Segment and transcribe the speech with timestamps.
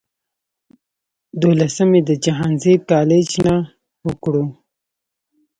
[1.41, 3.55] دولسم ئې د جهانزيب کالج نه
[4.05, 4.45] اوکړو